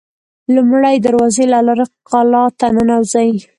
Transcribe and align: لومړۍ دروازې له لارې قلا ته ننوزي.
لومړۍ 0.55 0.95
دروازې 1.05 1.45
له 1.53 1.59
لارې 1.67 1.85
قلا 2.09 2.43
ته 2.59 2.67
ننوزي. 2.75 3.29